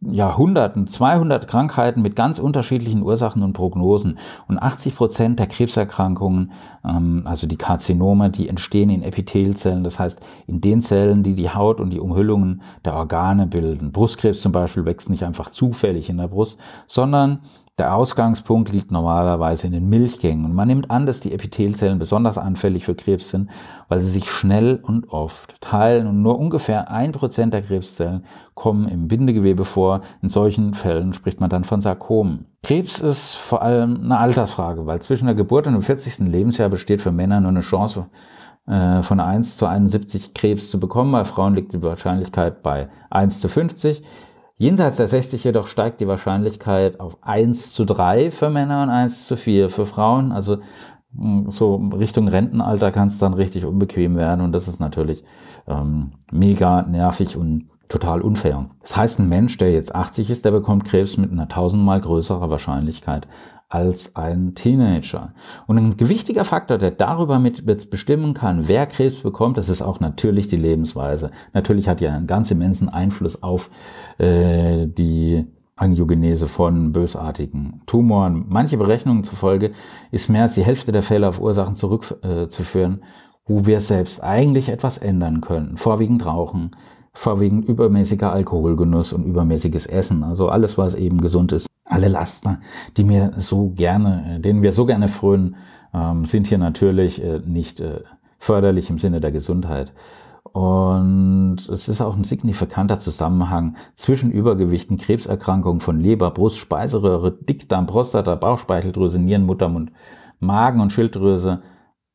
Jahrhunderten, 0.00 0.86
200 0.86 1.48
Krankheiten 1.48 2.02
mit 2.02 2.14
ganz 2.14 2.38
unterschiedlichen 2.38 3.02
Ursachen 3.02 3.42
und 3.42 3.52
Prognosen. 3.52 4.18
Und 4.46 4.58
80 4.58 4.94
Prozent 4.94 5.38
der 5.40 5.48
Krebserkrankungen, 5.48 6.52
ähm, 6.84 7.22
also 7.24 7.48
die 7.48 7.56
Karzinome, 7.56 8.30
die 8.30 8.48
entstehen 8.48 8.90
in 8.90 9.02
Epithelzellen, 9.02 9.82
das 9.82 9.98
heißt 9.98 10.20
in 10.46 10.60
den 10.60 10.82
Zellen, 10.82 11.24
die 11.24 11.34
die 11.34 11.50
Haut 11.50 11.80
und 11.80 11.90
die 11.90 11.98
Umhüllungen 11.98 12.62
der 12.84 12.94
Organe 12.94 13.48
bilden. 13.48 13.90
Brustkrebs 13.90 14.40
zum 14.40 14.52
Beispiel 14.52 14.84
wächst 14.84 15.10
nicht 15.10 15.24
einfach 15.24 15.50
zufällig 15.50 16.08
in 16.10 16.18
der 16.18 16.28
Brust, 16.28 16.58
sondern 16.86 17.40
Der 17.78 17.94
Ausgangspunkt 17.94 18.72
liegt 18.72 18.90
normalerweise 18.90 19.68
in 19.68 19.72
den 19.72 19.88
Milchgängen 19.88 20.44
und 20.44 20.52
man 20.52 20.66
nimmt 20.66 20.90
an, 20.90 21.06
dass 21.06 21.20
die 21.20 21.32
Epithelzellen 21.32 22.00
besonders 22.00 22.36
anfällig 22.36 22.84
für 22.84 22.96
Krebs 22.96 23.30
sind, 23.30 23.50
weil 23.86 24.00
sie 24.00 24.10
sich 24.10 24.28
schnell 24.28 24.80
und 24.82 25.10
oft 25.10 25.60
teilen 25.60 26.08
und 26.08 26.20
nur 26.20 26.40
ungefähr 26.40 26.90
ein 26.90 27.12
Prozent 27.12 27.54
der 27.54 27.62
Krebszellen 27.62 28.24
kommen 28.54 28.88
im 28.88 29.06
Bindegewebe 29.06 29.64
vor. 29.64 30.00
In 30.22 30.28
solchen 30.28 30.74
Fällen 30.74 31.12
spricht 31.12 31.38
man 31.38 31.50
dann 31.50 31.62
von 31.62 31.80
Sarkomen. 31.80 32.46
Krebs 32.64 32.98
ist 32.98 33.36
vor 33.36 33.62
allem 33.62 34.00
eine 34.02 34.18
Altersfrage, 34.18 34.84
weil 34.86 35.00
zwischen 35.00 35.26
der 35.26 35.36
Geburt 35.36 35.68
und 35.68 35.74
dem 35.74 35.82
40. 35.82 36.18
Lebensjahr 36.26 36.70
besteht 36.70 37.00
für 37.00 37.12
Männer 37.12 37.40
nur 37.40 37.50
eine 37.50 37.60
Chance 37.60 38.06
äh, 38.66 39.02
von 39.02 39.20
1 39.20 39.56
zu 39.56 39.66
71 39.66 40.34
Krebs 40.34 40.68
zu 40.68 40.80
bekommen. 40.80 41.12
Bei 41.12 41.24
Frauen 41.24 41.54
liegt 41.54 41.72
die 41.72 41.82
Wahrscheinlichkeit 41.82 42.60
bei 42.64 42.88
1 43.10 43.40
zu 43.40 43.48
50. 43.48 44.02
Jenseits 44.58 44.96
der 44.96 45.06
60 45.06 45.44
jedoch 45.44 45.68
steigt 45.68 46.00
die 46.00 46.08
Wahrscheinlichkeit 46.08 46.98
auf 46.98 47.16
1 47.22 47.72
zu 47.72 47.84
3 47.84 48.32
für 48.32 48.50
Männer 48.50 48.82
und 48.82 48.90
1 48.90 49.26
zu 49.26 49.36
4 49.36 49.70
für 49.70 49.86
Frauen. 49.86 50.32
Also 50.32 50.58
hm, 51.16 51.50
so 51.50 51.76
Richtung 51.76 52.26
Rentenalter 52.26 52.90
kann 52.90 53.06
es 53.06 53.18
dann 53.18 53.34
richtig 53.34 53.64
unbequem 53.64 54.16
werden 54.16 54.40
und 54.40 54.50
das 54.50 54.66
ist 54.66 54.80
natürlich 54.80 55.22
ähm, 55.68 56.10
mega 56.32 56.82
nervig 56.82 57.36
und 57.36 57.68
total 57.88 58.20
unfair. 58.20 58.68
Das 58.82 58.96
heißt, 58.96 59.20
ein 59.20 59.28
Mensch, 59.28 59.56
der 59.58 59.72
jetzt 59.72 59.94
80 59.94 60.28
ist, 60.28 60.44
der 60.44 60.50
bekommt 60.50 60.84
Krebs 60.84 61.16
mit 61.16 61.30
einer 61.30 61.48
tausendmal 61.48 62.00
größerer 62.00 62.50
Wahrscheinlichkeit 62.50 63.28
als 63.68 64.16
ein 64.16 64.54
Teenager. 64.54 65.34
Und 65.66 65.76
ein 65.78 65.96
gewichtiger 65.96 66.44
Faktor, 66.44 66.78
der 66.78 66.90
darüber 66.90 67.38
mit 67.38 67.66
bestimmen 67.90 68.34
kann, 68.34 68.66
wer 68.66 68.86
Krebs 68.86 69.16
bekommt, 69.16 69.58
das 69.58 69.68
ist 69.68 69.82
auch 69.82 70.00
natürlich 70.00 70.48
die 70.48 70.56
Lebensweise. 70.56 71.30
Natürlich 71.52 71.88
hat 71.88 72.00
ja 72.00 72.14
einen 72.14 72.26
ganz 72.26 72.50
immensen 72.50 72.88
Einfluss 72.88 73.42
auf 73.42 73.70
äh, 74.18 74.86
die 74.86 75.46
Angiogenese 75.76 76.48
von 76.48 76.92
bösartigen 76.92 77.82
Tumoren. 77.86 78.46
Manche 78.48 78.78
Berechnungen 78.78 79.24
zufolge 79.24 79.72
ist 80.10 80.28
mehr 80.28 80.42
als 80.42 80.54
die 80.54 80.64
Hälfte 80.64 80.90
der 80.90 81.02
Fälle 81.02 81.28
auf 81.28 81.40
Ursachen 81.40 81.76
zurückzuführen, 81.76 83.00
äh, 83.02 83.04
wo 83.46 83.66
wir 83.66 83.80
selbst 83.80 84.22
eigentlich 84.22 84.70
etwas 84.70 84.98
ändern 84.98 85.40
könnten. 85.40 85.76
Vorwiegend 85.76 86.24
Rauchen, 86.26 86.72
vorwiegend 87.12 87.68
übermäßiger 87.68 88.32
Alkoholgenuss 88.32 89.12
und 89.12 89.24
übermäßiges 89.24 89.86
Essen. 89.86 90.22
Also 90.22 90.48
alles, 90.48 90.78
was 90.78 90.94
eben 90.94 91.20
gesund 91.20 91.52
ist, 91.52 91.67
alle 91.88 92.08
Laster, 92.08 92.60
die 92.96 93.04
mir 93.04 93.32
so 93.36 93.70
gerne, 93.70 94.36
äh, 94.36 94.40
denen 94.40 94.62
wir 94.62 94.72
so 94.72 94.86
gerne 94.86 95.08
frönen, 95.08 95.56
ähm, 95.94 96.24
sind 96.24 96.46
hier 96.46 96.58
natürlich 96.58 97.22
äh, 97.22 97.40
nicht 97.44 97.80
äh, 97.80 98.00
förderlich 98.38 98.90
im 98.90 98.98
Sinne 98.98 99.20
der 99.20 99.32
Gesundheit. 99.32 99.92
Und 100.52 101.68
es 101.68 101.88
ist 101.88 102.00
auch 102.00 102.16
ein 102.16 102.24
signifikanter 102.24 102.98
Zusammenhang 102.98 103.76
zwischen 103.96 104.30
Übergewichten, 104.30 104.96
Krebserkrankungen 104.96 105.80
von 105.80 106.00
Leber, 106.00 106.30
Brust, 106.30 106.56
Speiseröhre, 106.58 107.32
Dickdarm, 107.32 107.86
Prostata, 107.86 108.34
Bauchspeicheldrüse, 108.34 109.18
Nieren, 109.18 109.44
Muttermund, 109.44 109.92
Magen 110.40 110.80
und 110.80 110.92
Schilddrüse. 110.92 111.62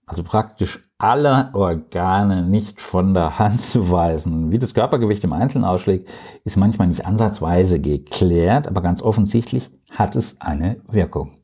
Also 0.06 0.24
praktisch 0.24 0.80
alle 0.98 1.50
Organe 1.54 2.44
nicht 2.44 2.82
von 2.82 3.14
der 3.14 3.40
Hand 3.40 3.62
zu 3.62 3.92
weisen. 3.92 4.52
Wie 4.52 4.60
das 4.60 4.74
Körpergewicht 4.74 5.24
im 5.24 5.34
Einzelnen 5.34 5.66
ausschlägt, 5.66 6.10
ist 6.44 6.58
manchmal 6.58 6.88
nicht 6.88 7.06
ansatzweise 7.06 7.80
geklärt, 7.80 8.68
aber 8.68 8.82
ganz 8.82 9.02
offensichtlich 9.02 9.70
hat 9.92 10.16
es 10.16 10.40
eine 10.40 10.82
Wirkung. 10.90 11.38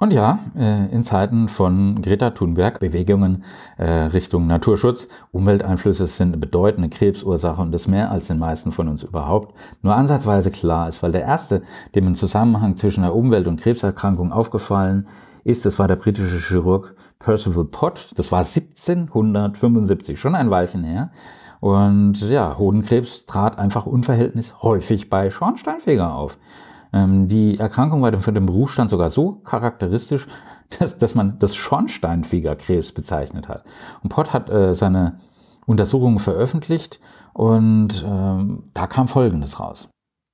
Und 0.00 0.12
ja, 0.12 0.40
äh, 0.56 0.92
in 0.92 1.04
Zeiten 1.04 1.48
von 1.48 2.02
Greta 2.02 2.30
Thunberg 2.30 2.80
Bewegungen 2.80 3.44
äh, 3.78 3.84
Richtung 3.84 4.46
Naturschutz, 4.46 5.08
Umwelteinflüsse 5.30 6.08
sind 6.08 6.28
eine 6.28 6.36
bedeutende 6.36 6.88
Krebsursache 6.88 7.62
und 7.62 7.72
das 7.72 7.86
mehr 7.86 8.10
als 8.10 8.26
den 8.26 8.38
meisten 8.38 8.72
von 8.72 8.88
uns 8.88 9.04
überhaupt 9.04 9.54
nur 9.82 9.94
ansatzweise 9.94 10.50
klar 10.50 10.88
ist, 10.88 11.02
weil 11.02 11.12
der 11.12 11.22
erste, 11.22 11.62
dem 11.94 12.08
ein 12.08 12.14
Zusammenhang 12.16 12.76
zwischen 12.76 13.02
der 13.02 13.14
Umwelt 13.14 13.46
und 13.46 13.60
Krebserkrankung 13.60 14.32
aufgefallen 14.32 15.06
ist, 15.06 15.33
das 15.44 15.78
war 15.78 15.88
der 15.88 15.96
britische 15.96 16.38
Chirurg 16.38 16.96
Percival 17.18 17.64
Pott. 17.64 18.12
Das 18.16 18.32
war 18.32 18.40
1775, 18.40 20.18
schon 20.18 20.34
ein 20.34 20.50
Weilchen 20.50 20.84
her. 20.84 21.10
Und 21.60 22.20
ja, 22.20 22.58
Hodenkrebs 22.58 23.26
trat 23.26 23.58
einfach 23.58 23.86
unverhältnismäßig 23.86 24.62
häufig 24.62 25.10
bei 25.10 25.30
Schornsteinfeger 25.30 26.14
auf. 26.14 26.36
Ähm, 26.92 27.28
die 27.28 27.58
Erkrankung 27.58 28.02
war 28.02 28.12
für 28.20 28.32
den 28.32 28.46
Berufsstand 28.46 28.90
sogar 28.90 29.10
so 29.10 29.36
charakteristisch, 29.36 30.26
dass, 30.78 30.98
dass 30.98 31.14
man 31.14 31.38
das 31.38 31.54
Schornsteinfegerkrebs 31.56 32.92
bezeichnet 32.92 33.48
hat. 33.48 33.64
Und 34.02 34.10
Pott 34.10 34.32
hat 34.32 34.50
äh, 34.50 34.74
seine 34.74 35.20
Untersuchungen 35.66 36.18
veröffentlicht 36.18 37.00
und 37.32 38.04
ähm, 38.06 38.64
da 38.74 38.86
kam 38.86 39.08
Folgendes 39.08 39.58
raus. 39.58 39.88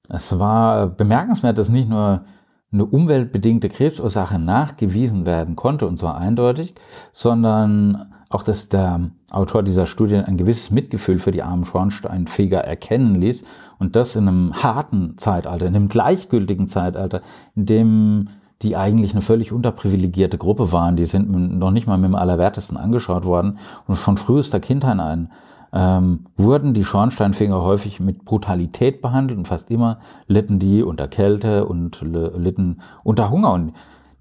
Es 0.09 0.37
war 0.39 0.89
bemerkenswert, 0.89 1.57
dass 1.57 1.69
nicht 1.69 1.89
nur 1.89 2.25
eine 2.73 2.85
umweltbedingte 2.85 3.69
Krebsursache 3.69 4.39
nachgewiesen 4.39 5.27
werden 5.27 5.57
konnte, 5.57 5.87
und 5.87 5.99
zwar 5.99 6.17
eindeutig, 6.17 6.75
sondern 7.13 8.13
auch, 8.29 8.45
dass 8.45 8.69
der 8.69 9.11
Autor 9.31 9.65
dieser 9.65 9.87
Studie 9.87 10.15
ein 10.17 10.37
gewisses 10.37 10.71
Mitgefühl 10.71 11.19
für 11.19 11.33
die 11.33 11.43
armen 11.43 11.65
Schornsteinfeger 11.65 12.61
erkennen 12.61 13.17
ließ. 13.17 13.43
Und 13.81 13.97
das 13.97 14.15
in 14.15 14.29
einem 14.29 14.63
harten 14.63 15.19
Zeitalter, 15.19 15.67
in 15.67 15.75
einem 15.75 15.89
gleichgültigen 15.89 16.69
Zeitalter, 16.69 17.23
in 17.57 17.67
dem 17.67 18.29
die 18.63 18.77
eigentlich 18.77 19.13
eine 19.13 19.23
völlig 19.23 19.53
unterprivilegierte 19.53 20.39
Gruppe 20.39 20.71
waren, 20.71 20.95
die 20.95 21.07
sind 21.07 21.31
noch 21.59 21.71
nicht 21.71 21.87
mal 21.87 21.97
mit 21.97 22.11
dem 22.11 22.15
Allerwertesten 22.15 22.77
angeschaut 22.77 23.25
worden 23.25 23.59
und 23.89 23.97
von 23.97 24.17
frühester 24.17 24.61
Kindheit 24.61 24.99
an 24.99 25.31
ähm, 25.73 26.27
wurden 26.37 26.75
die 26.75 26.85
Schornsteinfeger 26.85 27.63
häufig 27.63 28.01
mit 28.01 28.25
Brutalität 28.25 29.01
behandelt 29.03 29.39
und 29.39 29.49
fast 29.49 29.71
immer 29.71 30.01
litten 30.27 30.59
die 30.59 30.83
unter 30.83 31.09
Kälte 31.09 31.67
und 31.67 32.03
litten 32.03 32.81
unter 33.05 33.31
Hunger. 33.31 33.53
Und 33.53 33.73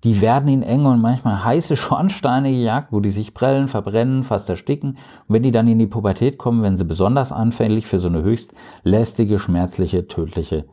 die 0.04 0.22
werden 0.22 0.48
in 0.48 0.64
enge 0.64 0.90
und 0.90 1.02
manchmal 1.02 1.44
heiße 1.44 1.76
Schornsteine 1.76 2.52
gejagt, 2.52 2.92
wo 2.92 3.00
die 3.00 3.10
sich 3.10 3.34
prellen, 3.34 3.68
verbrennen, 3.68 4.24
fast 4.24 4.50
ersticken. 4.50 4.92
Und 4.92 5.36
wenn 5.36 5.44
die 5.44 5.52
dann 5.52 5.68
in 5.68 5.80
die 5.80 5.88
Pubertät 5.88 6.38
kommen, 6.38 6.62
werden 6.62 6.78
sie 6.78 6.86
besonders 6.86 7.32
anfällig 7.32 7.88
für 7.88 8.00
so 8.00 8.08
eine 8.08 8.24
höchst 8.24 8.54
lästige, 8.84 9.40
schmerzliche, 9.40 10.08
tödliche 10.08 10.66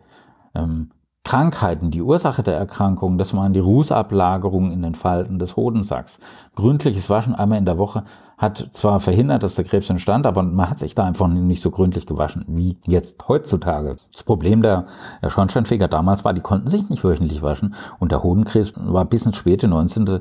ähm, 0.55 0.91
Krankheiten. 1.27 1.91
Die 1.91 2.03
Ursache 2.03 2.45
der 2.45 2.57
Erkrankung, 2.57 3.19
das 3.19 3.35
waren 3.35 3.53
die 3.53 3.59
Rußablagerungen 3.59 4.71
in 4.71 4.83
den 4.83 4.95
Falten 4.95 5.41
des 5.41 5.57
Hodensacks. 5.57 6.21
Gründliches 6.55 7.11
Waschen 7.11 7.35
einmal 7.35 7.59
in 7.59 7.65
der 7.65 7.79
Woche 7.79 8.05
hat 8.39 8.71
zwar 8.75 9.01
verhindert, 9.01 9.43
dass 9.43 9.57
der 9.57 9.65
Krebs 9.65 9.91
entstand, 9.91 10.25
aber 10.25 10.45
man 10.45 10.71
hat 10.71 10.79
sich 10.79 10.95
da 10.95 11.05
einfach 11.05 11.27
nicht 11.27 11.63
so 11.63 11.73
gründlich 11.73 12.07
gewaschen 12.07 12.45
wie 12.47 12.77
jetzt 12.87 13.27
heutzutage. 13.27 13.97
Das 14.13 14.23
Problem 14.23 14.63
der, 14.63 14.87
Schornsteinfeger 15.27 15.89
damals 15.89 16.25
war, 16.25 16.33
die 16.33 16.43
konnten 16.43 16.69
sich 16.69 16.89
nicht 16.89 17.03
wöchentlich 17.03 17.43
waschen 17.43 17.75
und 17.99 18.13
der 18.13 18.23
Hodenkrebs 18.23 18.75
war 18.77 19.05
bis 19.05 19.27
ins 19.27 19.37
späte 19.37 19.67
19. 19.67 20.21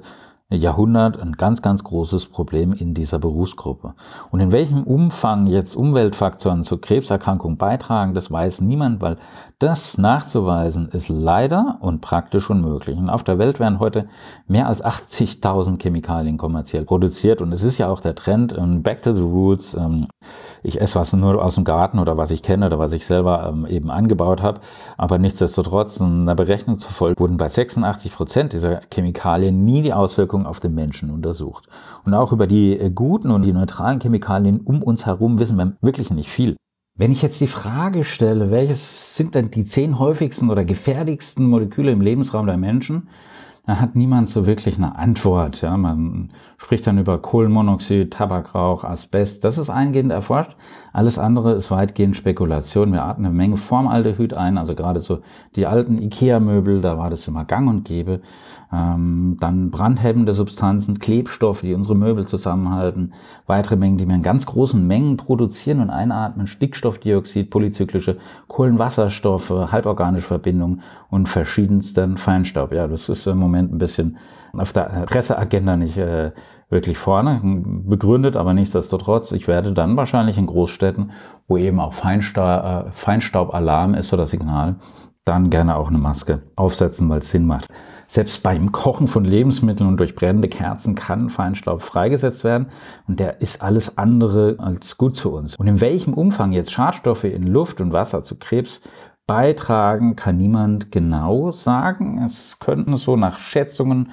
Jahrhundert 0.52 1.20
ein 1.20 1.32
ganz, 1.34 1.64
ganz 1.64 1.84
großes 1.84 2.28
Problem 2.28 2.72
in 2.72 2.94
dieser 2.94 3.18
Berufsgruppe. 3.18 3.96
Und 4.30 4.42
in 4.42 4.52
welchem 4.52 4.84
Umfang 4.84 5.48
jetzt 5.48 5.76
Umweltfaktoren 5.76 6.62
zur 6.62 6.80
Krebserkrankung 6.80 7.58
beitragen, 7.58 8.14
das 8.14 8.30
weiß 8.30 8.62
niemand, 8.62 9.02
weil 9.02 9.18
das 9.58 9.98
nachzuweisen 9.98 10.90
ist 10.90 11.10
leider 11.10 11.78
und 11.82 12.02
praktisch 12.02 12.50
unmöglich. 12.52 12.96
Und 12.96 13.10
auf 13.10 13.24
der 13.24 13.40
Welt 13.40 13.60
werden 13.60 13.80
heute 13.80 14.08
mehr 14.48 14.68
als 14.68 14.84
80.000 14.84 15.82
Chemikalien 15.82 16.38
kommerziell 16.38 16.86
produziert 16.86 17.42
und 17.42 17.52
es 17.52 17.64
ist 17.64 17.80
ja 17.80 17.90
auch 17.90 18.02
der 18.02 18.14
Trend, 18.14 18.56
ähm, 18.56 18.84
back 18.84 19.02
to 19.02 19.14
the 19.16 19.24
roots, 19.24 19.74
ähm, 19.74 20.08
ich 20.62 20.82
esse 20.82 21.00
was 21.00 21.14
nur 21.14 21.44
aus 21.44 21.56
dem 21.56 21.64
Garten 21.64 22.00
oder 22.00 22.18
was 22.18 22.32
ich 22.32 22.44
kenne 22.44 22.66
oder 22.66 22.80
was 22.80 22.92
ich 22.92 23.06
selber 23.06 23.48
ähm, 23.50 23.66
eben 23.68 23.92
angebaut 23.92 24.42
habe. 24.42 24.62
Aber 24.98 25.18
nichtsdestotrotz, 25.18 26.02
einer 26.02 26.36
Berechnung 26.36 26.80
zufolge 26.80 27.20
wurden 27.20 27.38
bei 27.38 27.48
86 27.48 28.14
Prozent 28.14 28.54
dieser 28.54 28.82
Chemikalien 28.92 29.64
nie 29.64 29.82
die 29.82 29.94
Auswirkungen 29.94 30.35
auf 30.44 30.60
den 30.60 30.74
Menschen 30.74 31.12
untersucht. 31.12 31.70
Und 32.04 32.16
auch 32.16 32.34
über 32.34 32.48
die 32.48 32.80
äh, 32.80 32.90
guten 32.90 33.30
und 33.30 33.44
die 33.44 33.54
neutralen 33.54 34.00
Chemikalien 34.00 34.62
um 34.62 34.82
uns 34.82 35.06
herum 35.06 35.38
wissen 35.38 35.58
wir 35.58 35.74
wirklich 35.82 36.10
nicht 36.10 36.30
viel. 36.30 36.56
Wenn 36.98 37.12
ich 37.12 37.22
jetzt 37.22 37.42
die 37.42 37.48
Frage 37.48 38.04
stelle, 38.06 38.52
welches 38.52 39.16
sind 39.16 39.36
denn 39.36 39.52
die 39.52 39.66
zehn 39.66 40.00
häufigsten 40.00 40.50
oder 40.50 40.66
gefährlichsten 40.66 41.46
Moleküle 41.46 41.92
im 41.92 42.02
Lebensraum 42.02 42.48
der 42.48 42.58
Menschen, 42.58 43.10
da 43.66 43.80
hat 43.80 43.96
niemand 43.96 44.30
so 44.30 44.46
wirklich 44.46 44.78
eine 44.78 44.96
Antwort. 44.96 45.62
Ja, 45.62 45.76
man 45.76 46.30
spricht 46.58 46.86
dann 46.86 47.00
über 47.00 47.18
Kohlenmonoxid, 47.18 48.14
Tabakrauch, 48.14 48.84
Asbest. 48.84 49.44
Das 49.44 49.58
ist 49.58 49.72
eingehend 49.72 50.12
erforscht. 50.12 50.56
Alles 50.94 51.18
andere 51.18 51.54
ist 51.54 51.72
weitgehend 51.72 52.16
Spekulation. 52.16 52.94
Wir 52.94 53.04
atmen 53.04 53.26
eine 53.26 53.36
Menge 53.36 53.58
Formaldehyd 53.58 54.34
ein, 54.34 54.60
also 54.60 54.76
gerade 54.76 55.00
so 55.00 55.20
die 55.56 55.66
alten 55.66 55.98
Ikea-Möbel, 55.98 56.82
da 56.82 56.98
war 57.00 57.10
das 57.10 57.28
immer 57.28 57.44
gang 57.44 57.68
und 57.68 57.86
gäbe. 57.86 58.22
Ähm, 58.76 59.38
dann 59.40 59.70
brandhemmende 59.70 60.34
Substanzen, 60.34 61.00
Klebstoffe, 61.00 61.62
die 61.62 61.74
unsere 61.74 61.96
Möbel 61.96 62.28
zusammenhalten, 62.28 63.14
weitere 63.48 63.78
Mengen, 63.78 63.98
die 63.98 64.08
wir 64.08 64.16
in 64.16 64.22
ganz 64.22 64.46
großen 64.46 64.86
Mengen 64.86 65.16
produzieren 65.16 65.80
und 65.80 65.90
einatmen, 65.90 66.46
Stickstoffdioxid, 66.46 67.50
polyzyklische 67.50 68.18
Kohlenwasserstoffe, 68.48 69.72
halborganische 69.72 70.28
Verbindungen 70.28 70.82
und 71.10 71.30
verschiedensten 71.30 72.18
Feinstaub. 72.18 72.74
Ja, 72.74 72.88
das 72.88 73.08
ist 73.08 73.26
im 73.28 73.38
Moment 73.38 73.74
ein 73.74 73.78
bisschen 73.78 74.18
auf 74.54 74.74
der 74.74 75.06
Presseagenda 75.06 75.78
nicht 75.78 75.98
äh, 75.98 76.32
wirklich 76.70 76.98
vorne 76.98 77.40
begründet, 77.44 78.36
aber 78.36 78.54
nichtsdestotrotz, 78.54 79.32
ich 79.32 79.48
werde 79.48 79.74
dann 79.74 79.96
wahrscheinlich 79.96 80.38
in 80.38 80.48
Großstädten, 80.48 81.12
wo 81.48 81.58
eben 81.58 81.80
auch 81.80 81.94
Feinstaub, 81.94 82.88
äh, 82.88 82.92
Feinstaubalarm 82.92 83.94
ist 83.94 84.14
oder 84.14 84.26
Signal, 84.26 84.76
dann 85.26 85.50
gerne 85.50 85.76
auch 85.76 85.90
eine 85.90 85.98
Maske 85.98 86.44
aufsetzen, 86.56 87.10
weil 87.10 87.20
es 87.20 87.32
Sinn 87.32 87.46
macht. 87.46 87.68
Selbst 88.08 88.44
beim 88.44 88.72
Kochen 88.72 89.08
von 89.08 89.26
Lebensmitteln 89.26 89.90
und 89.90 89.98
durch 89.98 90.16
brennende 90.16 90.48
Kerzen 90.48 90.94
kann 90.94 91.32
Feinstaub 91.32 91.82
freigesetzt 91.82 92.44
werden 92.44 92.68
und 93.08 93.20
der 93.20 93.42
ist 93.42 93.64
alles 93.64 93.98
andere 93.98 94.56
als 94.60 94.98
gut 94.98 95.16
zu 95.16 95.34
uns. 95.34 95.56
Und 95.56 95.68
in 95.68 95.82
welchem 95.82 96.14
Umfang 96.14 96.52
jetzt 96.52 96.72
Schadstoffe 96.72 97.24
in 97.24 97.48
Luft 97.48 97.82
und 97.82 97.92
Wasser 97.92 98.24
zu 98.24 98.36
Krebs 98.36 98.82
beitragen, 99.26 100.16
kann 100.16 100.38
niemand 100.38 100.92
genau 100.92 101.52
sagen. 101.52 102.22
Es 102.24 102.60
könnten 102.60 102.96
so 102.96 103.16
nach 103.16 103.40
Schätzungen 103.40 104.12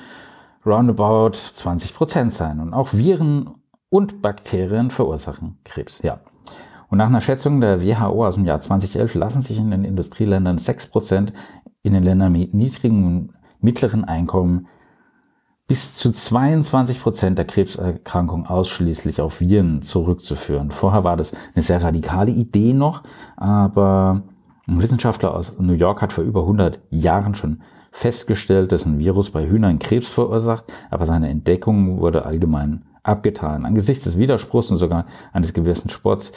roundabout 0.64 1.32
20 1.32 1.94
Prozent 1.94 2.32
sein. 2.32 2.60
Und 2.60 2.72
auch 2.72 2.94
Viren 2.94 3.50
und 3.90 4.22
Bakterien 4.22 4.90
verursachen 4.90 5.58
Krebs. 5.64 6.00
Ja. 6.02 6.20
Und 6.92 6.98
nach 6.98 7.06
einer 7.06 7.22
Schätzung 7.22 7.62
der 7.62 7.80
WHO 7.80 8.26
aus 8.26 8.34
dem 8.34 8.44
Jahr 8.44 8.60
2011 8.60 9.14
lassen 9.14 9.40
sich 9.40 9.58
in 9.58 9.70
den 9.70 9.82
Industrieländern 9.82 10.58
6 10.58 10.88
Prozent, 10.88 11.32
in 11.82 11.94
den 11.94 12.02
Ländern 12.02 12.32
mit 12.32 12.52
niedrigen 12.52 13.06
und 13.06 13.30
mittleren 13.62 14.04
Einkommen 14.04 14.66
bis 15.66 15.94
zu 15.94 16.12
22 16.12 17.00
Prozent 17.00 17.38
der 17.38 17.46
Krebserkrankungen 17.46 18.46
ausschließlich 18.46 19.22
auf 19.22 19.40
Viren 19.40 19.80
zurückzuführen. 19.80 20.70
Vorher 20.70 21.02
war 21.02 21.16
das 21.16 21.32
eine 21.54 21.62
sehr 21.62 21.82
radikale 21.82 22.30
Idee 22.30 22.74
noch, 22.74 23.04
aber 23.38 24.24
ein 24.68 24.82
Wissenschaftler 24.82 25.34
aus 25.34 25.58
New 25.58 25.72
York 25.72 26.02
hat 26.02 26.12
vor 26.12 26.24
über 26.24 26.42
100 26.42 26.78
Jahren 26.90 27.34
schon 27.34 27.62
festgestellt, 27.90 28.70
dass 28.70 28.84
ein 28.84 28.98
Virus 28.98 29.30
bei 29.30 29.48
Hühnern 29.48 29.78
Krebs 29.78 30.08
verursacht, 30.10 30.66
aber 30.90 31.06
seine 31.06 31.30
Entdeckung 31.30 32.00
wurde 32.00 32.26
allgemein 32.26 32.84
abgetan. 33.02 33.64
Angesichts 33.64 34.04
des 34.04 34.18
Widerspruchs 34.18 34.70
und 34.70 34.76
sogar 34.76 35.06
eines 35.32 35.54
gewissen 35.54 35.88
Sports 35.88 36.32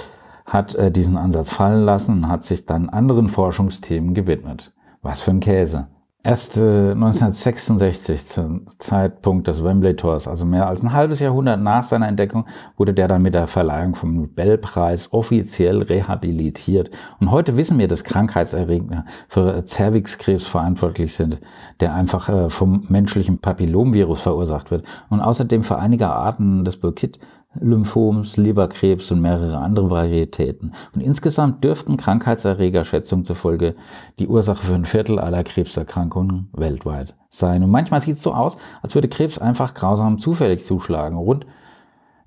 hat 0.45 0.75
er 0.75 0.91
diesen 0.91 1.17
Ansatz 1.17 1.51
fallen 1.51 1.83
lassen 1.83 2.23
und 2.23 2.27
hat 2.29 2.45
sich 2.45 2.65
dann 2.65 2.89
anderen 2.89 3.27
Forschungsthemen 3.27 4.13
gewidmet. 4.13 4.71
Was 5.01 5.21
für 5.21 5.31
ein 5.31 5.39
Käse. 5.39 5.87
Erst 6.25 6.57
äh, 6.57 6.93
1966, 6.93 8.25
zum 8.25 8.65
Zeitpunkt 8.79 9.45
des 9.45 9.63
Wembley-Tors, 9.63 10.27
also 10.27 10.43
mehr 10.43 10.65
als 10.67 10.81
ein 10.81 10.91
halbes 10.91 11.19
Jahrhundert 11.19 11.61
nach 11.61 11.83
seiner 11.83 12.07
Entdeckung, 12.07 12.47
wurde 12.77 12.95
der 12.95 13.07
dann 13.07 13.21
mit 13.21 13.35
der 13.35 13.45
Verleihung 13.45 13.93
vom 13.93 14.15
Nobelpreis 14.15 15.13
offiziell 15.13 15.83
rehabilitiert. 15.83 16.89
Und 17.19 17.29
heute 17.29 17.57
wissen 17.57 17.77
wir, 17.77 17.87
dass 17.87 18.03
Krankheitserreger 18.03 19.05
für 19.27 19.65
Zervixkrebs 19.65 20.47
verantwortlich 20.47 21.13
sind, 21.13 21.39
der 21.79 21.93
einfach 21.93 22.27
äh, 22.27 22.49
vom 22.49 22.87
menschlichen 22.89 23.37
Papillomvirus 23.37 24.21
verursacht 24.21 24.71
wird. 24.71 24.83
Und 25.11 25.21
außerdem 25.21 25.63
für 25.63 25.77
einige 25.77 26.07
Arten 26.07 26.65
des 26.65 26.77
Burkitt 26.77 27.19
Lymphoms, 27.59 28.37
Leberkrebs 28.37 29.11
und 29.11 29.21
mehrere 29.21 29.57
andere 29.57 29.89
Varietäten. 29.89 30.73
Und 30.93 31.01
insgesamt 31.01 31.63
dürften 31.63 31.97
Krankheitserreger 31.97 32.83
Schätzungen 32.83 33.25
zufolge 33.25 33.75
die 34.19 34.27
Ursache 34.27 34.65
für 34.65 34.75
ein 34.75 34.85
Viertel 34.85 35.19
aller 35.19 35.43
Krebserkrankungen 35.43 36.49
weltweit 36.53 37.15
sein. 37.29 37.63
Und 37.63 37.71
manchmal 37.71 38.01
sieht 38.01 38.17
es 38.17 38.23
so 38.23 38.33
aus, 38.33 38.57
als 38.81 38.95
würde 38.95 39.07
Krebs 39.07 39.37
einfach 39.37 39.73
grausam 39.73 40.19
zufällig 40.19 40.65
zuschlagen. 40.65 41.17
Rund 41.17 41.45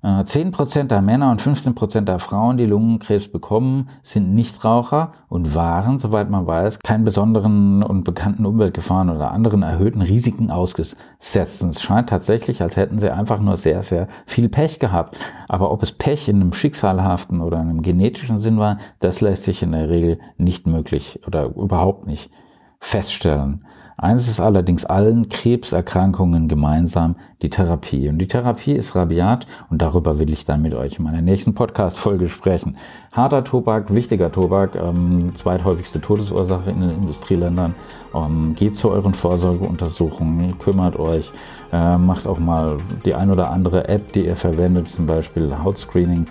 10% 0.01 0.79
äh, 0.79 0.85
der 0.85 1.01
Männer 1.01 1.29
und 1.29 1.41
15% 1.41 2.01
der 2.01 2.19
Frauen, 2.19 2.55
die 2.55 2.65
Lungenkrebs 2.65 3.27
bekommen, 3.27 3.89
sind 4.01 4.33
Nichtraucher 4.33 5.11
und 5.27 5.55
waren, 5.55 5.99
soweit 5.99 6.29
man 6.29 6.47
weiß, 6.47 6.79
keinen 6.79 7.03
besonderen 7.03 7.83
und 7.83 8.05
bekannten 8.05 8.45
Umweltgefahren 8.45 9.09
oder 9.09 9.31
anderen 9.31 9.61
erhöhten 9.61 10.01
Risiken 10.01 10.51
ausgesetzt. 10.51 11.63
Und 11.63 11.69
es 11.71 11.81
scheint 11.81 12.09
tatsächlich, 12.09 12.61
als 12.61 12.77
hätten 12.77 12.99
sie 12.99 13.11
einfach 13.11 13.41
nur 13.41 13.57
sehr, 13.57 13.81
sehr 13.81 14.07
viel 14.25 14.47
Pech 14.47 14.79
gehabt. 14.79 15.17
Aber 15.49 15.69
ob 15.69 15.83
es 15.83 15.91
Pech 15.91 16.29
in 16.29 16.37
einem 16.37 16.53
schicksalhaften 16.53 17.41
oder 17.41 17.59
einem 17.59 17.81
genetischen 17.81 18.39
Sinn 18.39 18.57
war, 18.57 18.77
das 18.99 19.19
lässt 19.19 19.43
sich 19.43 19.63
in 19.63 19.73
der 19.73 19.89
Regel 19.89 20.19
nicht 20.37 20.65
möglich 20.65 21.19
oder 21.27 21.55
überhaupt 21.55 22.07
nicht 22.07 22.31
feststellen. 22.79 23.65
Eines 24.01 24.29
ist 24.29 24.39
allerdings 24.39 24.85
allen 24.85 25.27
Krebserkrankungen 25.27 26.47
gemeinsam, 26.47 27.15
die 27.41 27.49
Therapie. 27.49 28.07
Und 28.07 28.19
die 28.19 28.29
Therapie 28.29 28.71
ist 28.71 28.95
rabiat 28.95 29.45
und 29.69 29.81
darüber 29.81 30.19
will 30.19 30.31
ich 30.31 30.45
dann 30.45 30.61
mit 30.61 30.73
euch 30.73 30.99
in 30.99 31.03
meiner 31.03 31.21
nächsten 31.21 31.53
Podcast-Folge 31.53 32.29
sprechen. 32.29 32.77
Harter 33.11 33.43
Tobak, 33.43 33.93
wichtiger 33.93 34.31
Tobak, 34.31 34.77
ähm, 34.77 35.35
zweithäufigste 35.35 35.99
Todesursache 35.99 36.71
in 36.71 36.79
den 36.79 36.91
Industrieländern. 36.91 37.75
Ähm, 38.15 38.55
geht 38.55 38.77
zu 38.77 38.89
euren 38.89 39.13
Vorsorgeuntersuchungen, 39.13 40.57
kümmert 40.59 40.97
euch, 40.97 41.33
äh, 41.73 41.97
macht 41.97 42.25
auch 42.25 42.39
mal 42.39 42.77
die 43.03 43.15
ein 43.15 43.29
oder 43.29 43.51
andere 43.51 43.89
App, 43.89 44.13
die 44.13 44.25
ihr 44.27 44.37
verwendet, 44.37 44.89
zum 44.89 45.07
Beispiel 45.07 45.53
Hautscreening. 45.61 46.25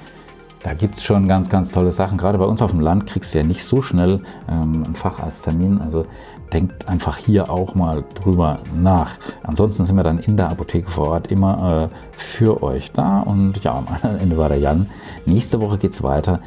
Da 0.63 0.75
gibt 0.75 0.97
es 0.97 1.05
schon 1.05 1.29
ganz, 1.29 1.49
ganz 1.49 1.71
tolle 1.71 1.93
Sachen. 1.93 2.19
Gerade 2.19 2.39
bei 2.39 2.45
uns 2.45 2.61
auf 2.63 2.73
dem 2.73 2.81
Land 2.81 3.07
kriegst 3.07 3.33
du 3.35 3.39
ja 3.39 3.45
nicht 3.45 3.65
so 3.65 3.81
schnell 3.81 4.21
ähm, 4.51 4.85
einen 4.85 4.95
Facharzttermin. 4.95 5.81
Also 5.81 6.07
denkt 6.53 6.89
einfach 6.89 7.17
hier 7.17 7.51
auch 7.51 7.75
mal 7.75 8.05
drüber 8.15 8.61
nach. 8.75 9.17
Ansonsten 9.43 9.85
sind 9.85 9.97
wir 9.97 10.03
dann 10.03 10.19
in 10.19 10.37
der 10.37 10.49
Apotheke 10.49 10.91
vor 10.91 11.11
Ort 11.11 11.29
immer 11.29 11.91
äh, 11.91 11.97
für 12.13 12.63
euch 12.63 12.91
da. 12.93 13.21
Und 13.21 13.63
ja, 13.63 13.75
am 13.75 14.19
Ende 14.19 14.37
war 14.37 14.49
der 14.49 14.59
Jan. 14.59 14.89
Nächste 15.27 15.61
Woche 15.61 15.79
geht 15.79 15.93
es 15.93 16.03
weiter. 16.03 16.41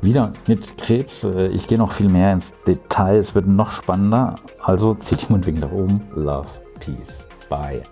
Wieder 0.00 0.32
mit 0.46 0.78
Krebs. 0.78 1.24
Äh, 1.24 1.48
ich 1.48 1.66
gehe 1.66 1.78
noch 1.78 1.92
viel 1.92 2.08
mehr 2.08 2.32
ins 2.32 2.52
Detail. 2.66 3.16
Es 3.16 3.34
wird 3.34 3.48
noch 3.48 3.70
spannender. 3.70 4.36
Also 4.62 4.94
zieht 4.94 5.28
die 5.28 5.32
Mundwinkel 5.32 5.68
nach 5.68 5.72
oben. 5.72 6.00
Love, 6.14 6.46
Peace, 6.78 7.26
Bye. 7.48 7.82